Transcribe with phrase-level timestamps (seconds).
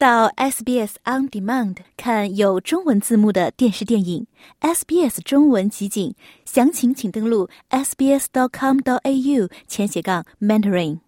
[0.00, 4.26] 到 SBS On Demand 看有中文字幕的电视电影
[4.62, 6.14] ，SBS 中文集锦，
[6.46, 11.00] 详情请登录 sbs.com.au 前斜杠 mentoring。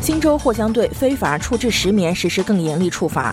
[0.00, 3.32] 新州或将对非法处置石棉实施更严厉处罚。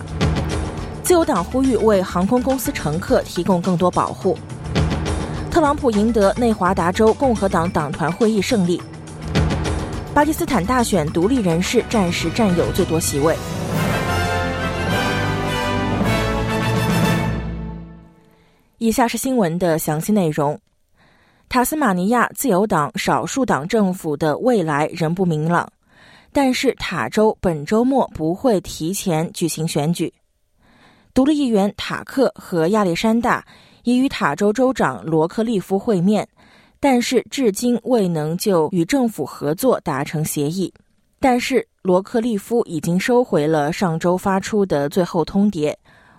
[1.02, 4.38] 自由党呼吁为航空公司乘客提供更多保护。
[5.54, 8.82] 特朗普赢得内华达州共和党党团会议胜利。
[10.12, 13.36] 巴基斯坦大选，独立人士暂时占有最多席位。
[18.78, 20.60] 以下是新闻的详细内容。
[21.48, 25.72] 塔斯马尼亚自由党少数党政府的未来仍不明朗，
[26.32, 30.12] 但是塔州本周末不会提前举行选举。
[31.14, 33.46] 独立议员塔克和亚历山大。
[33.84, 36.28] 已与塔州州长罗克利夫会面，
[36.80, 40.72] 但是至今未能就与政府合作达成协议。
[41.20, 45.74] 但是罗克利夫已经收回了上周发出的最后通牒，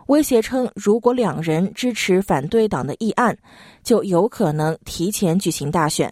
[0.07, 3.37] 威胁称如果两人支持反对党的议案，
[3.83, 6.11] 就有可能提前举行大选。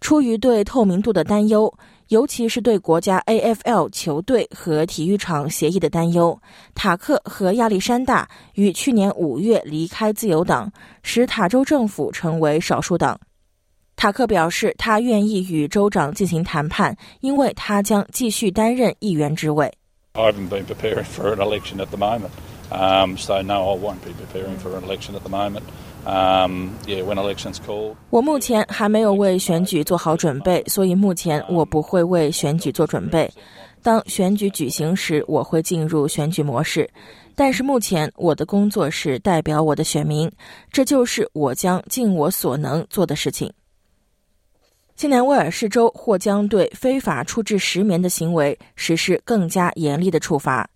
[0.00, 1.72] 出于对透明度的担忧。
[2.12, 6.38] 尤其是对国家 AFL 球队和体育场协议的担忧，
[6.74, 10.70] 塔克和亚历山大于去年五月离开自由党，
[11.02, 13.18] 使塔州政府成为少数党。
[13.96, 19.72] 塔克表示，他愿意与州长进行谈判，因为他将继续担任议员职位。
[20.12, 20.30] I
[28.10, 33.30] 我目前还没有为选举做好准备，所以目前我不会为选举做准备。
[33.82, 36.88] 当选举举行时，我会进入选举模式。
[37.34, 40.30] 但是目前我的工作是代表我的选民，
[40.70, 43.52] 这就是我将尽我所能做的事情。
[44.94, 50.68] 新南威尔士州或将对非法处置石棉的行为实施更加严厉的处罚。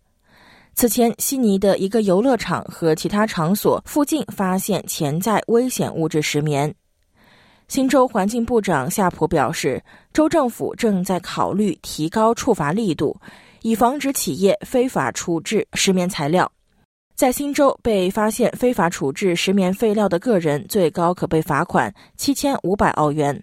[0.78, 6.72] 此前，悉尼的一个游乐场和其他场所附近发现潜在危险物质石棉。
[7.66, 9.82] 新州环境部长夏普表示，
[10.12, 13.18] 州政府正在考虑提高处罚力度，
[13.62, 16.52] 以防止企业非法处置石棉材料。
[17.14, 23.34] 在新州被发现非法处置石棉废料的个人，最高可被罚款七千五百澳元；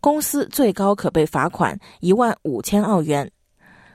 [0.00, 3.30] 公司最高可被罚款一万五千澳元。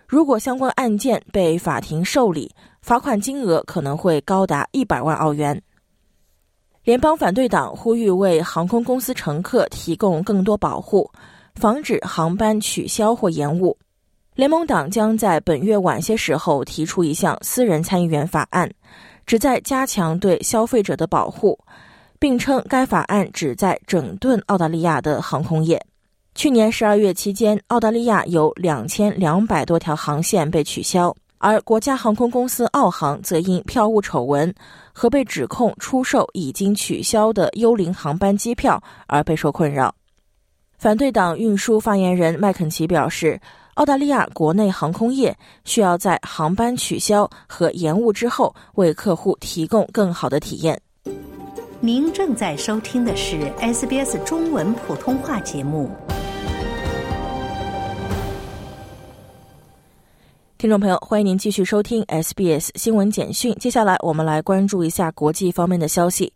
[0.07, 2.49] 如果相关案件被法庭受理，
[2.85, 5.59] 罚款金额可能会高达一百万澳元。
[6.83, 11.09] 联邦反对党呼吁为航空公司乘客提供更多保护，
[11.55, 13.75] 防止航班取消或延误。
[14.35, 18.71] 联盟党将在本月晚些时候提出一项私人参议员法案，
[19.25, 21.57] 旨在加强对消费者的保护，
[22.19, 25.83] 并称该法案旨在整顿澳大利亚的航空业。
[26.35, 31.15] 去年十二月期间，澳大利亚有两千两百多条航线被取消。
[31.45, 34.51] 而国家航空公司澳航则因票务丑闻
[34.91, 39.93] 和被指控出售已经取消的幽灵航班机票而备受困扰。
[40.79, 43.39] 反对党运输发言人麦肯齐表示，
[43.75, 50.81] 澳大利亚国内航空业需要在航班取消和延误之后为客户提供更好的体验。
[51.79, 55.91] 您正在收听的是 SBS 中文普通话节目。
[60.65, 63.53] 听众朋友，欢迎您继续收听 SBS 新闻简讯。
[63.59, 66.33] 接下来，我们来关注一下国际方面的消息。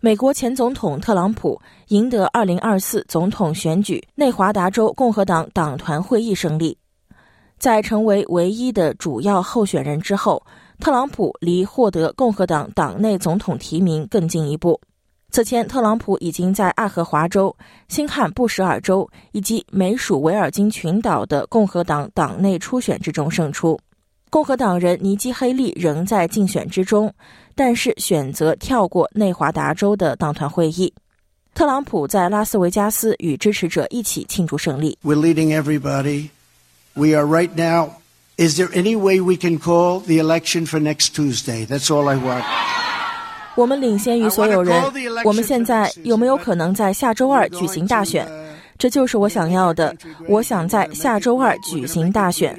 [0.00, 6.76] 美国前总统特朗普赢得2024总统选举内华达州共和党党团会议胜利，
[7.58, 10.42] 在成为唯一的主要候选人之后，
[10.78, 14.78] 特朗普离获得共和党党内总统提名更进一步。
[15.30, 17.54] 此前，特朗普已经在爱荷华州、
[17.88, 23.78] 新罕布什尔州以及美属维尔京群岛的共和党党内初选之中胜出。
[24.30, 27.12] 共和党人尼基·黑利仍在竞选之中，
[27.54, 30.92] 但是选择跳过内华达州的党团会议。
[31.54, 34.96] 特朗普在拉斯维加斯与支持者一起庆祝胜利。
[35.02, 36.30] We're leading everybody.
[36.94, 37.90] We are right now.
[38.36, 41.66] Is there any way we can call the election for next Tuesday?
[41.66, 42.44] That's all I want.
[43.58, 44.80] 我们领先于所有人。
[45.24, 48.24] 我们现在有没有可能在下周二举行大选？
[48.78, 49.92] 这就是我想要的。
[50.28, 52.56] 我想在下周二举行大选，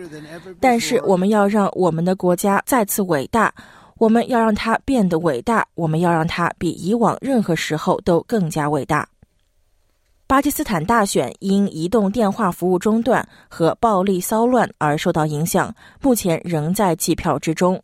[0.60, 3.54] 但是我们要让我们的国家再次伟大，
[3.98, 9.08] 我们要让它变得伟大，我们要让它比以往任何时候都更加伟大。
[10.28, 17.82] 巴基斯坦大选因移动电话服务中断和暴力骚乱而受到影响，目前仍在计票之中。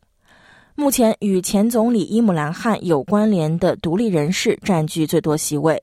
[0.78, 5.82] 目前与前总理伊姆兰汗有关联的独立人士占据最多席位。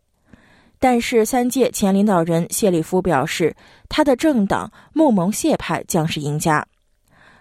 [0.78, 3.56] 但是三届前领导人谢里夫表示，
[3.88, 6.66] 他的政党穆蒙谢派将是赢家。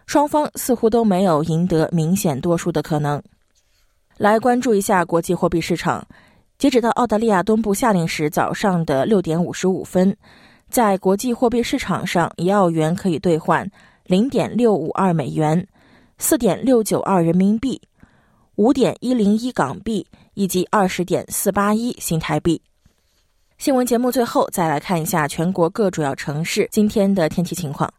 [0.06, 3.22] 双方似乎都没有赢得明显多数的可能。
[4.18, 6.08] 来关注一下国际货币市场。
[6.58, 10.16] 截止到澳大利亚东部下令时早上的六点五十五分，
[10.70, 13.70] 在国际货币市场上，一澳元可以兑换
[14.06, 15.68] 零点六五二美元、
[16.22, 17.82] 四点六九二人民币、
[18.56, 22.62] 五点一零一港币以及二十点四八一新台币。
[23.58, 27.92] 新闻节目最后再来看一下全国各主要城市今天的天气情况。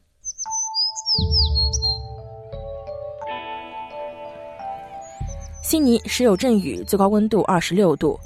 [5.65, 8.17] 悉尼时有阵雨，最高温度二十六度；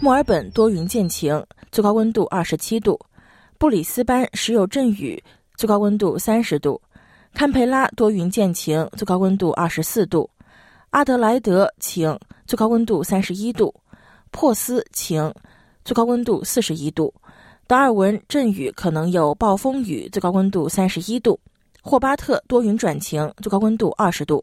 [0.00, 1.40] 墨尔本多云见晴，
[1.70, 2.98] 最高温度二十七度；
[3.58, 5.22] 布里斯班时有阵雨，
[5.54, 6.80] 最高温度三十度；
[7.36, 10.26] 堪培拉多云见晴，最高温度二十四度；
[10.88, 13.70] 阿德莱德晴，最高温度三十一度；
[14.30, 15.30] 珀斯晴，
[15.84, 17.12] 最高温度四十一度；
[17.66, 21.38] 达尔文阵雨可能有暴风雨，最高温度三十一度；
[21.82, 24.42] 霍巴特多云转晴，最高温度二十度。